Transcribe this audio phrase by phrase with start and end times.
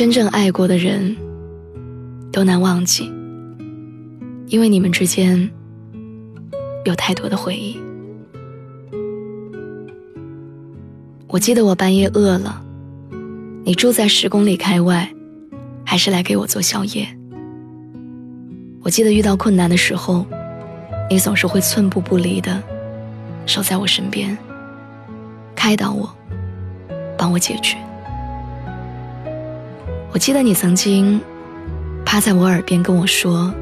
[0.00, 1.14] 真正爱过的人，
[2.32, 3.12] 都难忘记，
[4.46, 5.50] 因为你们之间
[6.86, 7.78] 有太多的回忆。
[11.28, 12.64] 我记得我半夜饿了，
[13.62, 15.06] 你住在十公里开外，
[15.84, 17.06] 还是来给我做宵夜。
[18.80, 20.24] 我记得遇到困难的时候，
[21.10, 22.62] 你总是会寸步不离的
[23.44, 24.34] 守在我身边，
[25.54, 26.10] 开导我，
[27.18, 27.76] 帮我解决。
[30.12, 31.20] 我记得你曾经
[32.04, 33.54] 趴在我耳边跟我说：“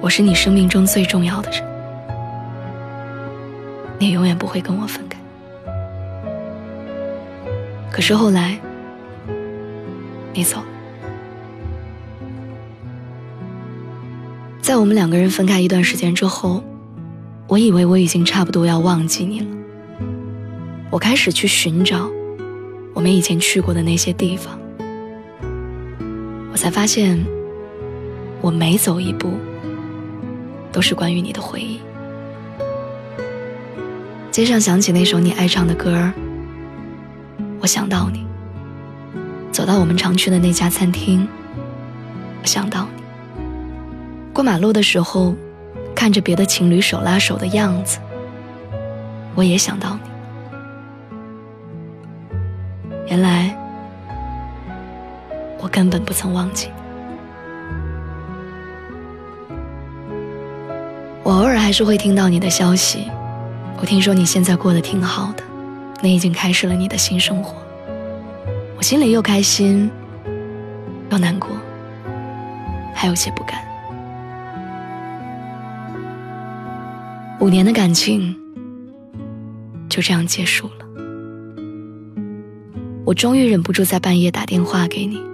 [0.00, 1.60] 我是你生命中最重要的人，
[3.98, 5.18] 你永远不会跟我分开。”
[7.90, 8.56] 可是后来，
[10.32, 10.66] 你走了，
[14.62, 16.62] 在我们两个人分开一段时间之后，
[17.48, 19.46] 我以为我已经差不多要忘记你了。
[20.88, 22.08] 我开始去寻找
[22.94, 24.59] 我们以前去过的那些地方。
[26.60, 27.18] 才发现，
[28.42, 29.32] 我每走一步，
[30.70, 31.80] 都是关于你的回忆。
[34.30, 36.12] 街上响起那首你爱唱的歌儿，
[37.62, 38.26] 我想到你；
[39.50, 41.26] 走到我们常去的那家餐厅，
[42.42, 43.02] 我想到你；
[44.34, 45.34] 过马路的时候，
[45.94, 47.98] 看着别的情侣手拉手的样子，
[49.34, 50.10] 我也想到你。
[53.08, 53.59] 原来。
[55.70, 56.68] 根本不曾忘记。
[61.22, 63.08] 我偶尔还是会听到你的消息。
[63.78, 65.42] 我听说你现在过得挺好的，
[66.02, 67.56] 你已经开始了你的新生活。
[68.76, 69.90] 我心里又开心，
[71.10, 71.48] 又难过，
[72.94, 73.58] 还有些不甘。
[77.38, 78.36] 五年的感情
[79.88, 80.86] 就这样结束了。
[83.06, 85.29] 我终于忍不住在半夜打电话给你。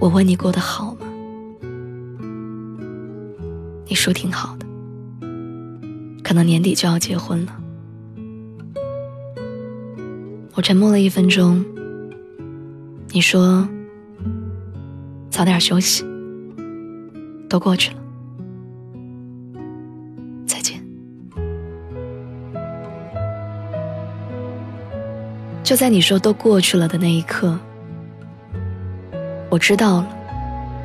[0.00, 1.06] 我问你过得好吗？
[3.86, 4.66] 你说挺好的，
[6.22, 7.52] 可能年底就要结婚了。
[10.54, 11.64] 我沉默了一分钟，
[13.10, 13.68] 你说
[15.30, 16.04] 早点休息，
[17.48, 18.00] 都过去了，
[20.46, 20.80] 再见。
[25.64, 27.58] 就在你说都过去了的那一刻。
[29.50, 30.08] 我知道了，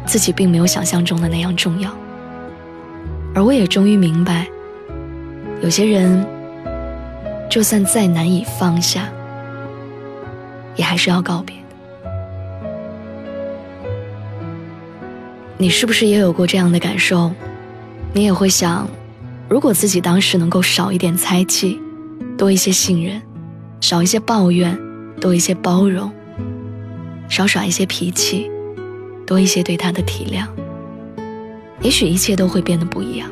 [0.06, 1.92] 自己并没有想象中的那样重要，
[3.36, 4.48] 而我也终于明白，
[5.62, 6.26] 有些人，
[7.50, 9.10] 就算再难以放下，
[10.76, 11.62] 也还是要告别的。
[15.58, 17.32] 你是不是也有过这样的感受？
[18.14, 18.88] 你也会想，
[19.50, 21.82] 如果自己当时能够少一点猜忌，
[22.38, 23.22] 多一些信任，
[23.82, 24.80] 少一些抱怨，
[25.20, 26.12] 多一些包容，
[27.28, 28.50] 少耍一些脾气。
[29.34, 30.46] 多一些对他的体谅，
[31.82, 33.28] 也许一切都会变得不一样。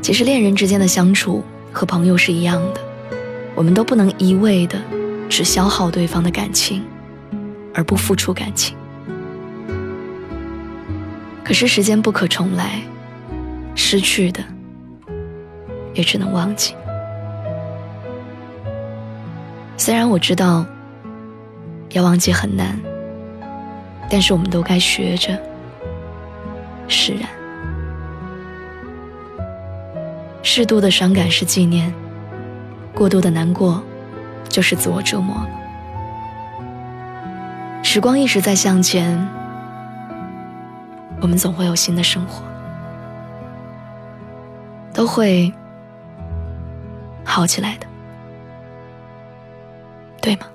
[0.00, 2.80] 其实恋人之间的相处和朋友是一样的，
[3.54, 4.80] 我们都不能一味的
[5.28, 6.82] 只消耗对方的感情，
[7.74, 8.74] 而不付出感情。
[11.44, 12.80] 可是时间不可重来，
[13.74, 14.42] 失去的
[15.92, 16.72] 也只能忘记。
[19.76, 20.64] 虽然我知道。
[21.90, 22.78] 要忘记很难，
[24.10, 25.38] 但是我们都该学着
[26.86, 27.28] 释然。
[30.42, 31.92] 适度的伤感是纪念，
[32.94, 33.82] 过度的难过
[34.48, 35.50] 就是自我折磨了。
[37.82, 39.18] 时光一直在向前，
[41.20, 42.42] 我们总会有新的生活，
[44.92, 45.52] 都会
[47.24, 47.86] 好起来的，
[50.20, 50.46] 对吗？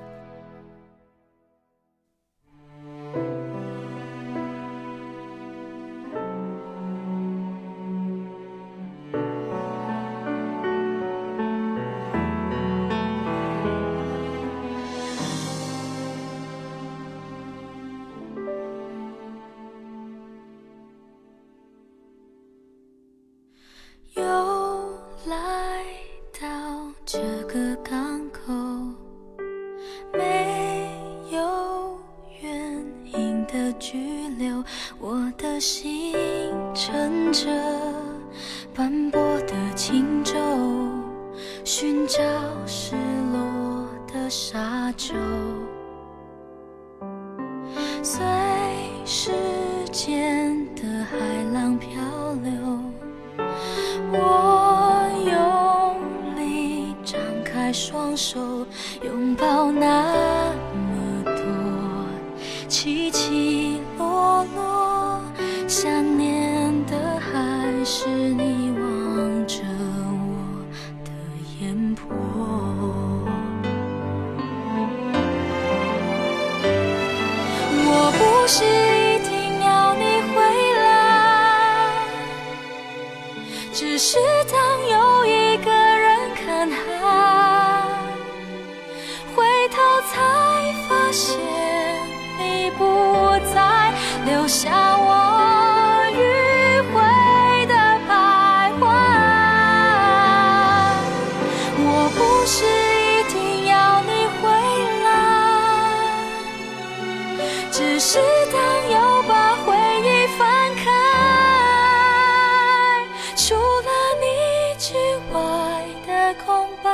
[27.54, 28.52] 个港口
[30.12, 30.90] 没
[31.32, 32.00] 有
[32.42, 32.84] 原
[33.14, 34.64] 因的拘留
[35.00, 36.16] 我的心
[36.74, 37.48] 乘着
[38.74, 40.34] 斑驳的轻舟
[41.64, 42.24] 寻找
[42.66, 42.96] 失
[43.32, 45.14] 落的沙洲。
[59.44, 61.34] 拥抱那么多
[62.70, 65.22] 起起落落。
[65.68, 70.64] 想念的还是你望着我
[71.04, 71.12] 的
[71.60, 72.02] 眼波。
[77.86, 80.04] 我不是一定要你
[80.34, 80.36] 回
[80.84, 80.88] 来，
[83.74, 84.18] 只是
[84.50, 84.56] 当
[84.90, 86.78] 有一个人看海，
[91.14, 91.38] 现
[92.40, 92.84] 你不
[93.54, 93.94] 在，
[94.26, 95.14] 留下我
[96.12, 96.18] 迂
[96.92, 96.96] 回
[97.68, 97.74] 的
[98.10, 98.12] 徘
[98.80, 98.82] 徊。
[101.86, 101.88] 我
[102.18, 103.38] 不是一定
[103.68, 104.12] 要你
[104.42, 104.44] 回
[105.04, 105.08] 来。
[107.72, 108.18] 只是
[108.52, 108.58] 当
[108.90, 109.70] 又把回
[110.02, 110.42] 忆翻
[110.84, 110.84] 开，
[113.36, 113.90] 除了
[114.20, 114.26] 你
[114.80, 114.96] 之
[115.32, 115.38] 外
[116.08, 116.90] 的空白，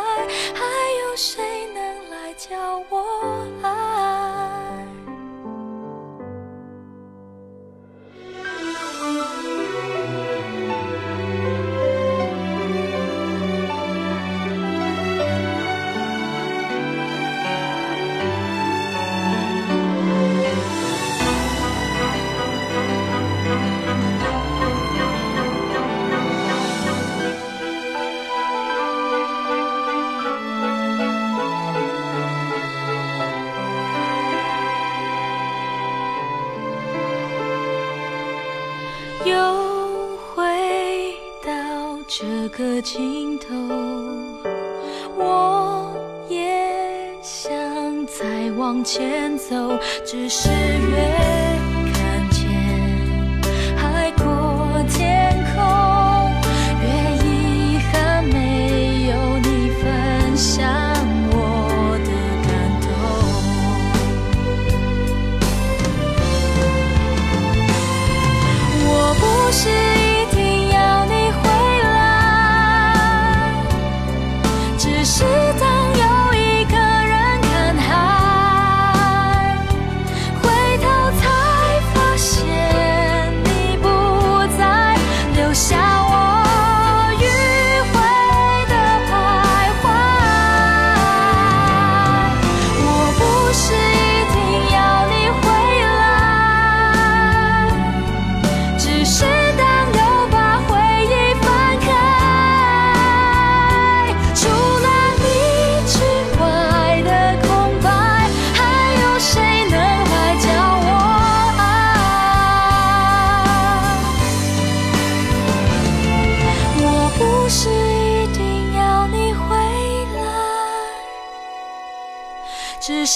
[0.53, 0.59] 还
[1.01, 2.49] 有谁能来教
[2.89, 2.93] 我
[3.63, 3.68] 爱？
[39.25, 39.35] 又
[40.33, 41.13] 回
[41.45, 41.51] 到
[42.07, 43.47] 这个尽头，
[45.17, 45.93] 我
[46.29, 47.51] 也想
[48.05, 51.48] 再往前走，只是越
[75.29, 75.68] 知道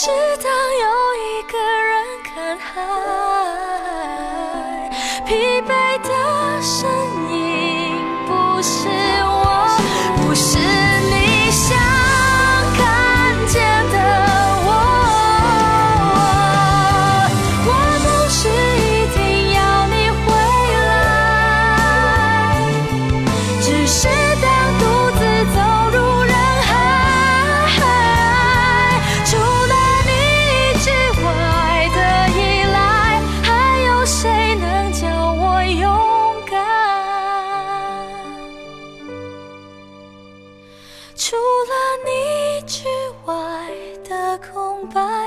[0.06, 3.23] 是当有一个人看海，
[44.44, 45.23] 空白。